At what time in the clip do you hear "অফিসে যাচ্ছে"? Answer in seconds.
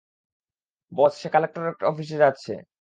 1.83-2.51